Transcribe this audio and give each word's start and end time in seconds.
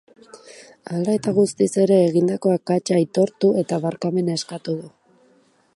Hala 0.93 1.13
eta 1.17 1.33
guztiz 1.39 1.67
ere, 1.83 1.99
egindako 2.07 2.55
akatsa 2.55 2.97
aitortu 3.01 3.53
eta 3.65 3.79
barkamena 3.87 4.41
eskatu 4.41 4.79
du. 4.81 4.91